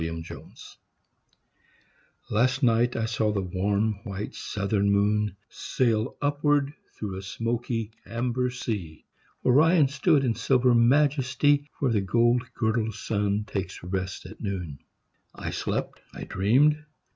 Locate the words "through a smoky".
6.97-7.91